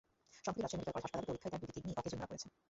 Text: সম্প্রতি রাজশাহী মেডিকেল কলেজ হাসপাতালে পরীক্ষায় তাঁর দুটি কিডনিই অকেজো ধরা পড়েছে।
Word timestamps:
সম্প্রতি 0.45 0.61
রাজশাহী 0.61 0.77
মেডিকেল 0.79 0.93
কলেজ 0.95 1.05
হাসপাতালে 1.05 1.29
পরীক্ষায় 1.31 1.51
তাঁর 1.53 1.59
দুটি 1.61 1.71
কিডনিই 1.75 1.97
অকেজো 1.99 2.15
ধরা 2.17 2.29
পড়েছে। 2.29 2.47